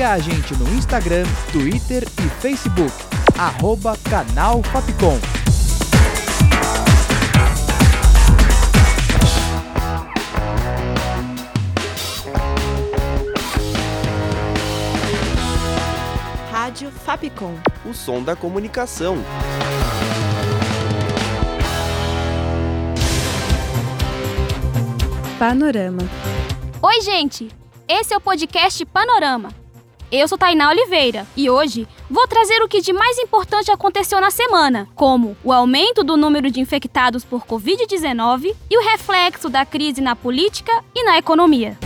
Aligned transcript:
Siga 0.00 0.12
a 0.12 0.18
gente 0.18 0.56
no 0.56 0.66
Instagram, 0.72 1.26
Twitter 1.52 2.02
e 2.04 2.28
Facebook. 2.40 2.90
Arroba 3.38 3.98
Canal 4.08 4.62
Fapcom. 4.62 5.18
Rádio 16.50 16.90
Fapcom. 16.90 17.54
O 17.84 17.92
som 17.92 18.22
da 18.22 18.34
comunicação. 18.34 19.18
Panorama. 25.38 26.00
Oi, 26.80 27.02
gente! 27.02 27.50
Esse 27.86 28.14
é 28.14 28.16
o 28.16 28.20
podcast 28.22 28.82
Panorama. 28.86 29.59
Eu 30.12 30.26
sou 30.26 30.36
Tainá 30.36 30.70
Oliveira 30.70 31.24
e 31.36 31.48
hoje 31.48 31.86
vou 32.10 32.26
trazer 32.26 32.60
o 32.62 32.68
que 32.68 32.80
de 32.80 32.92
mais 32.92 33.16
importante 33.18 33.70
aconteceu 33.70 34.20
na 34.20 34.32
semana, 34.32 34.88
como 34.96 35.36
o 35.44 35.52
aumento 35.52 36.02
do 36.02 36.16
número 36.16 36.50
de 36.50 36.58
infectados 36.58 37.24
por 37.24 37.44
Covid-19 37.46 38.56
e 38.68 38.76
o 38.76 38.82
reflexo 38.82 39.48
da 39.48 39.64
crise 39.64 40.00
na 40.00 40.16
política 40.16 40.72
e 40.92 41.04
na 41.04 41.16
economia. 41.16 41.78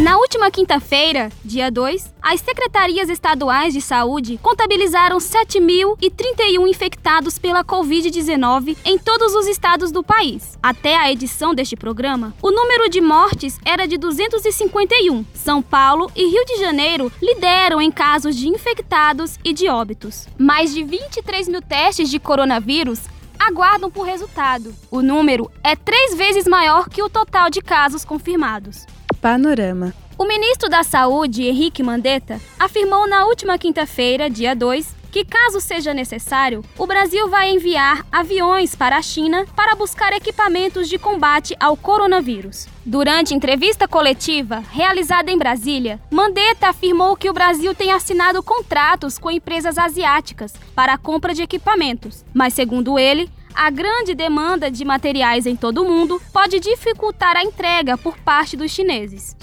Na 0.00 0.16
última 0.16 0.50
quinta-feira, 0.50 1.30
dia 1.44 1.70
2, 1.70 2.14
as 2.20 2.40
secretarias 2.40 3.10
estaduais 3.10 3.74
de 3.74 3.80
saúde 3.82 4.38
contabilizaram 4.42 5.18
7.031 5.18 6.66
infectados 6.66 7.38
pela 7.38 7.62
Covid-19 7.62 8.76
em 8.86 8.98
todos 8.98 9.34
os 9.34 9.46
estados 9.46 9.92
do 9.92 10.02
país. 10.02 10.58
Até 10.62 10.96
a 10.96 11.12
edição 11.12 11.54
deste 11.54 11.76
programa, 11.76 12.34
o 12.42 12.50
número 12.50 12.88
de 12.88 13.02
mortes 13.02 13.60
era 13.64 13.86
de 13.86 13.98
251. 13.98 15.26
São 15.34 15.60
Paulo 15.60 16.10
e 16.16 16.24
Rio 16.24 16.44
de 16.46 16.58
Janeiro 16.58 17.12
lideram 17.20 17.80
em 17.80 17.90
casos 17.90 18.34
de 18.34 18.48
infectados 18.48 19.38
e 19.44 19.52
de 19.52 19.68
óbitos. 19.68 20.26
Mais 20.38 20.74
de 20.74 20.82
23 20.82 21.48
mil 21.48 21.60
testes 21.60 22.08
de 22.10 22.18
coronavírus 22.18 22.98
aguardam 23.38 23.90
por 23.90 24.06
resultado. 24.06 24.74
O 24.90 25.02
número 25.02 25.50
é 25.62 25.76
três 25.76 26.14
vezes 26.14 26.46
maior 26.46 26.88
que 26.88 27.02
o 27.02 27.10
total 27.10 27.50
de 27.50 27.60
casos 27.60 28.04
confirmados. 28.04 28.86
Panorama. 29.22 29.94
O 30.18 30.24
ministro 30.24 30.68
da 30.68 30.82
Saúde, 30.82 31.44
Henrique 31.44 31.80
Mandetta, 31.80 32.40
afirmou 32.58 33.06
na 33.06 33.24
última 33.24 33.56
quinta-feira, 33.56 34.28
dia 34.28 34.52
2, 34.52 34.96
que, 35.12 35.24
caso 35.24 35.60
seja 35.60 35.94
necessário, 35.94 36.64
o 36.76 36.88
Brasil 36.88 37.28
vai 37.28 37.50
enviar 37.50 38.04
aviões 38.10 38.74
para 38.74 38.96
a 38.96 39.02
China 39.02 39.46
para 39.54 39.76
buscar 39.76 40.12
equipamentos 40.12 40.88
de 40.88 40.98
combate 40.98 41.54
ao 41.60 41.76
coronavírus. 41.76 42.66
Durante 42.84 43.32
entrevista 43.32 43.86
coletiva 43.86 44.60
realizada 44.72 45.30
em 45.30 45.38
Brasília, 45.38 46.00
Mandetta 46.10 46.68
afirmou 46.70 47.14
que 47.14 47.30
o 47.30 47.32
Brasil 47.32 47.76
tem 47.76 47.92
assinado 47.92 48.42
contratos 48.42 49.18
com 49.18 49.30
empresas 49.30 49.78
asiáticas 49.78 50.52
para 50.74 50.94
a 50.94 50.98
compra 50.98 51.32
de 51.32 51.42
equipamentos, 51.42 52.24
mas, 52.34 52.54
segundo 52.54 52.98
ele, 52.98 53.30
a 53.54 53.70
grande 53.70 54.14
demanda 54.14 54.70
de 54.70 54.84
materiais 54.84 55.46
em 55.46 55.56
todo 55.56 55.82
o 55.82 55.88
mundo 55.88 56.20
pode 56.32 56.58
dificultar 56.60 57.36
a 57.36 57.42
entrega 57.42 57.96
por 57.96 58.16
parte 58.18 58.56
dos 58.56 58.70
chineses. 58.70 59.36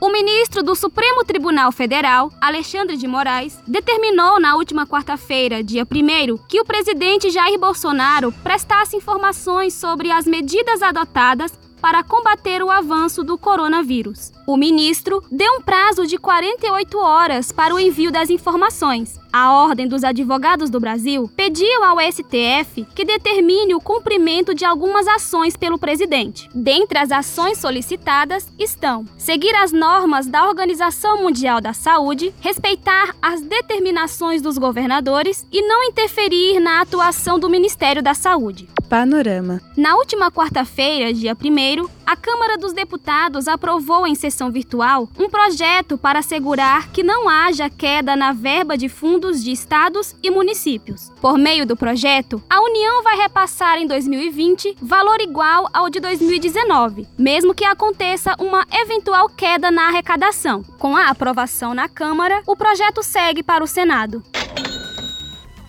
O 0.00 0.10
ministro 0.10 0.62
do 0.62 0.74
Supremo 0.74 1.24
Tribunal 1.24 1.72
Federal, 1.72 2.30
Alexandre 2.40 2.96
de 2.96 3.06
Moraes, 3.06 3.58
determinou 3.66 4.38
na 4.38 4.54
última 4.54 4.86
quarta-feira, 4.86 5.64
dia 5.64 5.84
1, 5.84 6.36
que 6.46 6.60
o 6.60 6.64
presidente 6.64 7.30
Jair 7.30 7.58
Bolsonaro 7.58 8.30
prestasse 8.42 8.96
informações 8.96 9.74
sobre 9.74 10.10
as 10.10 10.26
medidas 10.26 10.82
adotadas 10.82 11.58
para 11.80 12.02
combater 12.02 12.62
o 12.62 12.70
avanço 12.70 13.22
do 13.22 13.38
coronavírus. 13.38 14.32
O 14.46 14.56
ministro 14.56 15.22
deu 15.30 15.54
um 15.54 15.60
prazo 15.60 16.06
de 16.06 16.18
48 16.18 16.98
horas 16.98 17.52
para 17.52 17.74
o 17.74 17.78
envio 17.78 18.10
das 18.10 18.30
informações. 18.30 19.18
A 19.38 19.52
Ordem 19.52 19.86
dos 19.86 20.02
Advogados 20.02 20.70
do 20.70 20.80
Brasil 20.80 21.30
pediu 21.36 21.84
ao 21.84 22.00
STF 22.00 22.86
que 22.94 23.04
determine 23.04 23.74
o 23.74 23.80
cumprimento 23.82 24.54
de 24.54 24.64
algumas 24.64 25.06
ações 25.06 25.54
pelo 25.58 25.78
presidente. 25.78 26.48
Dentre 26.54 26.98
as 26.98 27.12
ações 27.12 27.58
solicitadas 27.58 28.50
estão 28.58 29.04
seguir 29.18 29.54
as 29.54 29.72
normas 29.72 30.26
da 30.26 30.48
Organização 30.48 31.22
Mundial 31.22 31.60
da 31.60 31.74
Saúde, 31.74 32.32
respeitar 32.40 33.14
as 33.20 33.42
determinações 33.42 34.40
dos 34.40 34.56
governadores 34.56 35.46
e 35.52 35.60
não 35.60 35.84
interferir 35.84 36.58
na 36.58 36.80
atuação 36.80 37.38
do 37.38 37.50
Ministério 37.50 38.02
da 38.02 38.14
Saúde. 38.14 38.66
Panorama. 38.88 39.60
Na 39.76 39.96
última 39.96 40.30
quarta-feira, 40.30 41.12
dia 41.12 41.34
1, 41.34 41.88
a 42.06 42.16
Câmara 42.16 42.56
dos 42.56 42.72
Deputados 42.72 43.48
aprovou 43.48 44.06
em 44.06 44.14
sessão 44.14 44.50
virtual 44.50 45.08
um 45.18 45.28
projeto 45.28 45.98
para 45.98 46.20
assegurar 46.20 46.88
que 46.90 47.02
não 47.02 47.28
haja 47.28 47.68
queda 47.68 48.14
na 48.14 48.32
verba 48.32 48.76
de 48.76 48.88
fundos 48.88 49.42
de 49.42 49.50
estados 49.50 50.14
e 50.22 50.30
municípios. 50.30 51.10
Por 51.20 51.36
meio 51.36 51.66
do 51.66 51.76
projeto, 51.76 52.42
a 52.48 52.60
União 52.60 53.02
vai 53.02 53.16
repassar 53.16 53.78
em 53.78 53.86
2020 53.86 54.76
valor 54.80 55.20
igual 55.20 55.68
ao 55.72 55.90
de 55.90 55.98
2019, 55.98 57.06
mesmo 57.18 57.54
que 57.54 57.64
aconteça 57.64 58.36
uma 58.38 58.64
eventual 58.72 59.28
queda 59.28 59.70
na 59.70 59.88
arrecadação. 59.88 60.62
Com 60.78 60.96
a 60.96 61.08
aprovação 61.08 61.74
na 61.74 61.88
Câmara, 61.88 62.42
o 62.46 62.56
projeto 62.56 63.02
segue 63.02 63.42
para 63.42 63.64
o 63.64 63.66
Senado. 63.66 64.22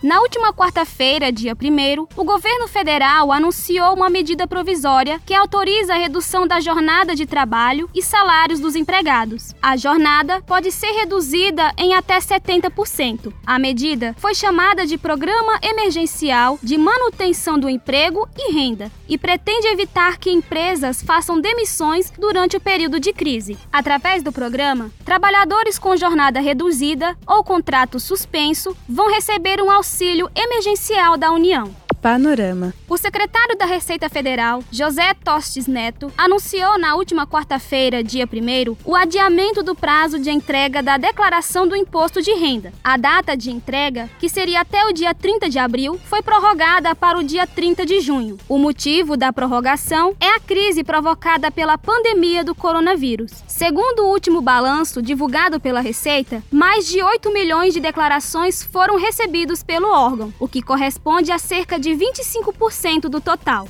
Na 0.00 0.20
última 0.20 0.52
quarta-feira, 0.52 1.32
dia 1.32 1.54
1, 1.60 2.06
o 2.14 2.22
governo 2.22 2.68
federal 2.68 3.32
anunciou 3.32 3.94
uma 3.94 4.08
medida 4.08 4.46
provisória 4.46 5.20
que 5.26 5.34
autoriza 5.34 5.92
a 5.92 5.96
redução 5.96 6.46
da 6.46 6.60
jornada 6.60 7.16
de 7.16 7.26
trabalho 7.26 7.90
e 7.92 8.00
salários 8.00 8.60
dos 8.60 8.76
empregados. 8.76 9.56
A 9.60 9.76
jornada 9.76 10.40
pode 10.42 10.70
ser 10.70 10.92
reduzida 10.92 11.72
em 11.76 11.94
até 11.94 12.16
70%. 12.18 13.32
A 13.44 13.58
medida 13.58 14.14
foi 14.18 14.36
chamada 14.36 14.86
de 14.86 14.96
Programa 14.96 15.58
Emergencial 15.60 16.60
de 16.62 16.78
Manutenção 16.78 17.58
do 17.58 17.68
Emprego 17.68 18.28
e 18.38 18.52
Renda 18.52 18.92
e 19.08 19.18
pretende 19.18 19.66
evitar 19.66 20.16
que 20.18 20.30
empresas 20.30 21.02
façam 21.02 21.40
demissões 21.40 22.12
durante 22.16 22.56
o 22.56 22.60
período 22.60 23.00
de 23.00 23.12
crise. 23.12 23.58
Através 23.72 24.22
do 24.22 24.30
programa, 24.30 24.92
trabalhadores 25.04 25.76
com 25.76 25.96
jornada 25.96 26.38
reduzida 26.38 27.18
ou 27.26 27.42
contrato 27.42 27.98
suspenso 27.98 28.76
vão 28.88 29.10
receber 29.12 29.60
um 29.60 29.68
auxílio 29.68 29.87
auxílio 29.88 30.30
emergencial 30.36 31.16
da 31.16 31.32
União. 31.32 31.87
Panorama. 32.00 32.72
O 32.88 32.96
secretário 32.96 33.56
da 33.56 33.64
Receita 33.64 34.08
Federal, 34.08 34.62
José 34.70 35.12
Tostes 35.14 35.66
Neto, 35.66 36.12
anunciou 36.16 36.78
na 36.78 36.94
última 36.94 37.26
quarta-feira, 37.26 38.02
dia 38.02 38.24
1, 38.24 38.76
o 38.84 38.94
adiamento 38.94 39.62
do 39.62 39.74
prazo 39.74 40.18
de 40.18 40.30
entrega 40.30 40.82
da 40.82 40.96
declaração 40.96 41.66
do 41.66 41.76
imposto 41.76 42.22
de 42.22 42.32
renda. 42.32 42.72
A 42.82 42.96
data 42.96 43.36
de 43.36 43.50
entrega, 43.50 44.08
que 44.18 44.28
seria 44.28 44.60
até 44.60 44.86
o 44.86 44.92
dia 44.92 45.12
30 45.12 45.48
de 45.48 45.58
abril, 45.58 45.98
foi 46.04 46.22
prorrogada 46.22 46.94
para 46.94 47.18
o 47.18 47.24
dia 47.24 47.46
30 47.46 47.84
de 47.84 48.00
junho. 48.00 48.38
O 48.48 48.58
motivo 48.58 49.16
da 49.16 49.32
prorrogação 49.32 50.14
é 50.20 50.28
a 50.36 50.40
crise 50.40 50.84
provocada 50.84 51.50
pela 51.50 51.76
pandemia 51.76 52.44
do 52.44 52.54
coronavírus. 52.54 53.32
Segundo 53.46 54.04
o 54.04 54.10
último 54.10 54.40
balanço 54.40 55.02
divulgado 55.02 55.58
pela 55.58 55.80
Receita, 55.80 56.42
mais 56.50 56.86
de 56.86 57.02
8 57.02 57.32
milhões 57.32 57.74
de 57.74 57.80
declarações 57.80 58.62
foram 58.62 58.96
recebidos 58.96 59.62
pelo 59.62 59.88
órgão, 59.88 60.32
o 60.38 60.46
que 60.46 60.62
corresponde 60.62 61.32
a 61.32 61.38
cerca 61.38 61.78
de 61.78 61.87
de 61.88 62.04
25% 62.04 63.08
do 63.08 63.20
total. 63.20 63.66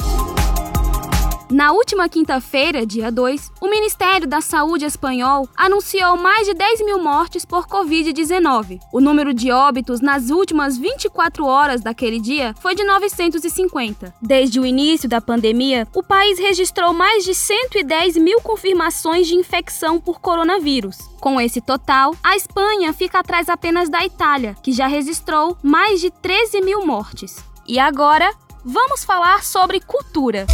Na 1.51 1.73
última 1.73 2.11
quinta-feira, 2.11 2.85
dia 2.85 3.11
2, 3.11 3.53
o 3.59 3.71
Ministério 3.71 4.29
da 4.29 4.41
Saúde 4.43 4.85
espanhol 4.85 5.49
anunciou 5.57 6.15
mais 6.19 6.47
de 6.47 6.53
10 6.53 6.85
mil 6.85 7.03
mortes 7.03 7.47
por 7.47 7.67
Covid-19. 7.67 8.81
O 8.93 9.01
número 9.01 9.33
de 9.33 9.51
óbitos 9.51 10.03
nas 10.03 10.29
últimas 10.29 10.77
24 10.77 11.47
horas 11.47 11.81
daquele 11.81 12.21
dia 12.21 12.55
foi 12.61 12.75
de 12.75 12.85
950. 12.85 14.15
Desde 14.21 14.61
o 14.61 14.67
início 14.67 15.09
da 15.09 15.23
pandemia, 15.23 15.89
o 15.95 16.03
país 16.03 16.39
registrou 16.39 16.93
mais 16.93 17.25
de 17.25 17.35
110 17.35 18.19
mil 18.19 18.43
confirmações 18.43 19.27
de 19.27 19.35
infecção 19.35 19.99
por 19.99 20.21
coronavírus. 20.21 20.99
Com 21.19 21.41
esse 21.41 21.63
total, 21.63 22.15
a 22.23 22.37
Espanha 22.37 22.93
fica 22.93 23.21
atrás 23.21 23.49
apenas 23.49 23.89
da 23.89 24.05
Itália, 24.05 24.55
que 24.63 24.71
já 24.71 24.87
registrou 24.87 25.57
mais 25.63 25.99
de 25.99 26.11
13 26.11 26.61
mil 26.61 26.85
mortes. 26.85 27.49
E 27.69 27.79
agora, 27.79 28.33
vamos 28.65 29.05
falar 29.05 29.45
sobre 29.45 29.79
cultura. 29.79 30.47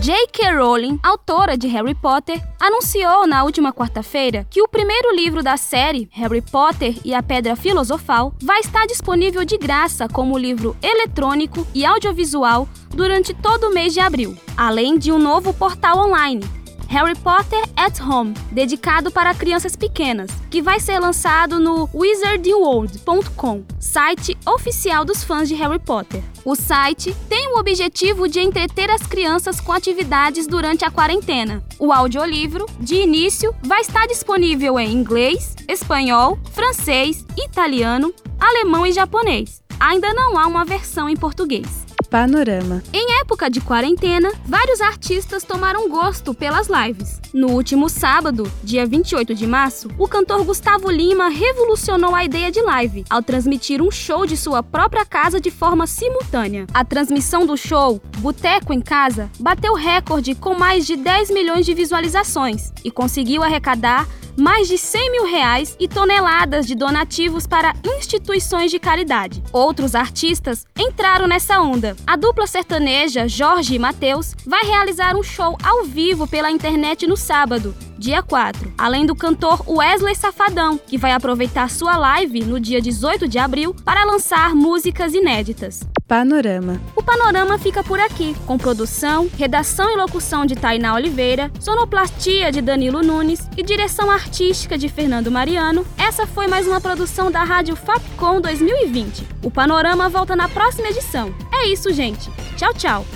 J.K. 0.00 0.52
Rowling, 0.52 1.00
autora 1.02 1.56
de 1.56 1.66
Harry 1.66 1.96
Potter, 1.96 2.40
anunciou 2.60 3.26
na 3.26 3.42
última 3.42 3.72
quarta-feira 3.72 4.46
que 4.48 4.62
o 4.62 4.68
primeiro 4.68 5.12
livro 5.16 5.42
da 5.42 5.56
série, 5.56 6.08
Harry 6.12 6.42
Potter 6.42 6.96
e 7.04 7.12
a 7.12 7.20
Pedra 7.24 7.56
Filosofal, 7.56 8.32
vai 8.40 8.60
estar 8.60 8.86
disponível 8.86 9.44
de 9.44 9.58
graça 9.58 10.06
como 10.06 10.38
livro 10.38 10.76
eletrônico 10.80 11.66
e 11.74 11.84
audiovisual 11.84 12.68
durante 12.90 13.34
todo 13.34 13.64
o 13.64 13.74
mês 13.74 13.92
de 13.92 13.98
abril, 13.98 14.36
além 14.56 14.96
de 14.96 15.10
um 15.10 15.18
novo 15.18 15.52
portal 15.52 15.98
online 15.98 16.63
Harry 16.88 17.16
Potter 17.18 17.62
at 17.76 18.00
Home, 18.00 18.34
dedicado 18.50 19.10
para 19.10 19.34
crianças 19.34 19.76
pequenas, 19.76 20.30
que 20.50 20.62
vai 20.62 20.80
ser 20.80 20.98
lançado 20.98 21.58
no 21.58 21.88
wizardingworld.com, 21.94 23.64
site 23.78 24.36
oficial 24.46 25.04
dos 25.04 25.24
fãs 25.24 25.48
de 25.48 25.54
Harry 25.54 25.78
Potter. 25.78 26.22
O 26.44 26.54
site 26.54 27.14
tem 27.28 27.48
o 27.48 27.58
objetivo 27.58 28.28
de 28.28 28.40
entreter 28.40 28.90
as 28.90 29.02
crianças 29.02 29.60
com 29.60 29.72
atividades 29.72 30.46
durante 30.46 30.84
a 30.84 30.90
quarentena. 30.90 31.62
O 31.78 31.92
audiolivro, 31.92 32.66
de 32.78 32.96
início, 32.96 33.54
vai 33.62 33.80
estar 33.80 34.06
disponível 34.06 34.78
em 34.78 34.92
inglês, 34.92 35.54
espanhol, 35.68 36.38
francês, 36.52 37.24
italiano, 37.36 38.14
alemão 38.38 38.86
e 38.86 38.92
japonês. 38.92 39.62
Ainda 39.80 40.12
não 40.14 40.38
há 40.38 40.46
uma 40.46 40.64
versão 40.64 41.08
em 41.08 41.16
português. 41.16 41.83
Panorama. 42.14 42.80
Em 42.92 43.18
época 43.20 43.50
de 43.50 43.60
quarentena, 43.60 44.30
vários 44.44 44.80
artistas 44.80 45.42
tomaram 45.42 45.88
gosto 45.88 46.32
pelas 46.32 46.68
lives. 46.68 47.20
No 47.32 47.50
último 47.50 47.88
sábado, 47.88 48.48
dia 48.62 48.86
28 48.86 49.34
de 49.34 49.44
março, 49.48 49.88
o 49.98 50.06
cantor 50.06 50.44
Gustavo 50.44 50.88
Lima 50.92 51.28
revolucionou 51.28 52.14
a 52.14 52.24
ideia 52.24 52.52
de 52.52 52.62
live 52.62 53.04
ao 53.10 53.20
transmitir 53.20 53.82
um 53.82 53.90
show 53.90 54.24
de 54.26 54.36
sua 54.36 54.62
própria 54.62 55.04
casa 55.04 55.40
de 55.40 55.50
forma 55.50 55.88
simultânea. 55.88 56.68
A 56.72 56.84
transmissão 56.84 57.44
do 57.44 57.56
show, 57.56 58.00
Boteco 58.18 58.72
em 58.72 58.80
Casa, 58.80 59.28
bateu 59.40 59.74
recorde 59.74 60.36
com 60.36 60.54
mais 60.54 60.86
de 60.86 60.94
10 60.94 61.32
milhões 61.32 61.66
de 61.66 61.74
visualizações 61.74 62.72
e 62.84 62.92
conseguiu 62.92 63.42
arrecadar 63.42 64.06
mais 64.36 64.68
de 64.68 64.76
100 64.76 65.12
mil 65.12 65.26
reais 65.26 65.76
e 65.78 65.88
toneladas 65.88 66.66
de 66.66 66.74
donativos 66.74 67.46
para 67.46 67.74
instituições 67.98 68.70
de 68.70 68.78
caridade. 68.78 69.42
Outros 69.52 69.94
artistas 69.94 70.66
entraram 70.78 71.26
nessa 71.26 71.60
onda. 71.60 71.96
A 72.06 72.16
dupla 72.16 72.46
sertaneja 72.46 73.26
Jorge 73.26 73.74
e 73.74 73.78
Matheus 73.78 74.34
vai 74.46 74.62
realizar 74.64 75.16
um 75.16 75.22
show 75.22 75.56
ao 75.62 75.84
vivo 75.84 76.26
pela 76.26 76.50
internet 76.50 77.06
no 77.06 77.16
sábado, 77.16 77.74
dia 77.98 78.22
4, 78.22 78.74
além 78.76 79.06
do 79.06 79.14
cantor 79.16 79.64
Wesley 79.66 80.14
Safadão, 80.14 80.76
que 80.76 80.98
vai 80.98 81.12
aproveitar 81.12 81.70
sua 81.70 81.96
live 81.96 82.44
no 82.44 82.60
dia 82.60 82.80
18 82.80 83.26
de 83.26 83.38
abril 83.38 83.74
para 83.84 84.04
lançar 84.04 84.54
músicas 84.54 85.14
inéditas. 85.14 85.80
Panorama. 86.06 86.78
O 86.94 87.02
panorama 87.02 87.58
fica 87.58 87.82
por 87.82 87.98
aqui, 87.98 88.36
com 88.46 88.58
produção, 88.58 89.26
redação 89.38 89.90
e 89.90 89.96
locução 89.96 90.44
de 90.44 90.54
Tainá 90.54 90.94
Oliveira, 90.94 91.50
sonoplastia 91.58 92.52
de 92.52 92.60
Danilo 92.60 93.02
Nunes 93.02 93.48
e 93.56 93.62
direção 93.62 94.10
artística 94.10 94.76
de 94.76 94.90
Fernando 94.90 95.30
Mariano. 95.30 95.86
Essa 95.96 96.26
foi 96.26 96.46
mais 96.46 96.68
uma 96.68 96.80
produção 96.80 97.30
da 97.30 97.42
Rádio 97.42 97.74
Fapcom 97.74 98.38
2020. 98.38 99.26
O 99.42 99.50
panorama 99.50 100.10
volta 100.10 100.36
na 100.36 100.46
próxima 100.46 100.88
edição. 100.88 101.34
É 101.56 101.68
isso, 101.68 101.92
gente. 101.92 102.30
Tchau, 102.56 102.74
tchau. 102.74 103.06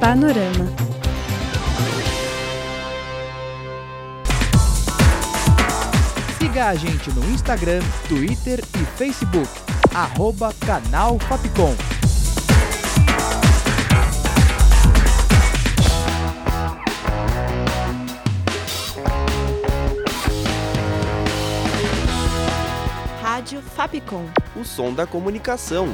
Panorama. 0.00 0.66
Siga 6.38 6.68
a 6.68 6.74
gente 6.74 7.10
no 7.12 7.24
Instagram, 7.30 7.80
Twitter 8.08 8.60
e 8.74 8.98
Facebook. 8.98 9.48
Arroba 9.94 10.52
Canal 10.66 11.18
Fapcom. 11.20 11.93
Rádio 23.54 23.62
Fapcom. 23.62 24.26
O 24.56 24.64
som 24.64 24.92
da 24.92 25.06
comunicação. 25.06 25.88